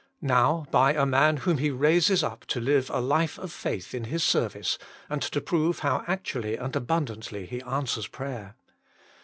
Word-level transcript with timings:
Now 0.23 0.65
by 0.71 0.93
a 0.95 1.05
man 1.05 1.37
whom 1.37 1.59
He 1.59 1.69
raises 1.69 2.23
up 2.23 2.47
to 2.47 2.59
live 2.59 2.89
a 2.89 2.99
life 2.99 3.37
of 3.37 3.51
faith 3.51 3.93
in 3.93 4.05
His 4.05 4.23
service, 4.23 4.79
and 5.11 5.21
to 5.21 5.39
prove 5.39 5.81
how 5.85 6.03
actually 6.07 6.55
and 6.55 6.75
abundantly 6.75 7.45
He 7.45 7.61
answers 7.61 8.07
prayer. 8.07 8.55